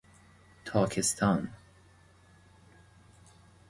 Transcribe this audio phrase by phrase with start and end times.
[0.65, 1.47] تاکستان